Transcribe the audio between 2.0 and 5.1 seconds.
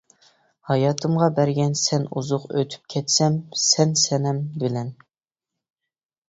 ئوزۇق، ئۆتۈپ كەتسەم سەن سەنەم بىلەن.